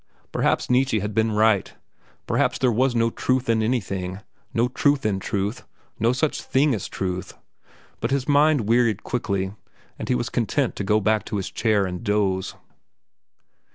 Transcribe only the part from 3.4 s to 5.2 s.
in anything, no truth in